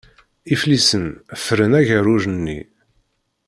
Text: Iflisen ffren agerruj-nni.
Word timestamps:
Iflisen 0.53 1.05
ffren 1.41 1.73
agerruj-nni. 1.79 2.59